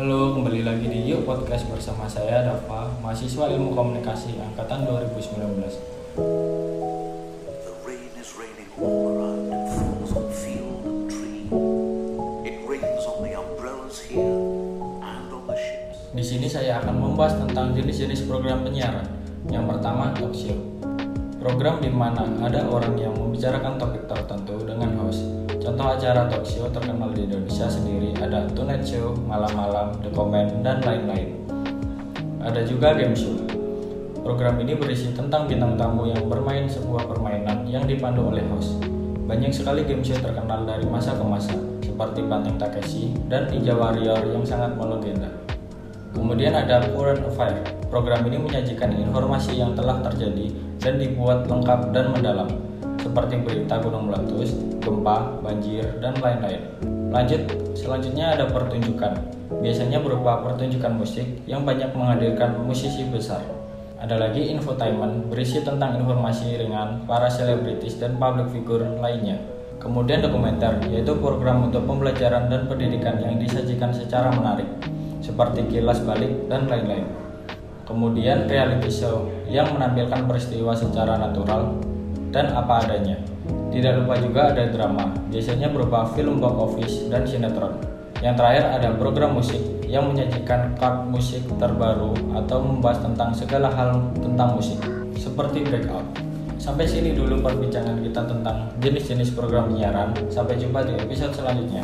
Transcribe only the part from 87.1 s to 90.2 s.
sinetron. Yang terakhir ada program musik yang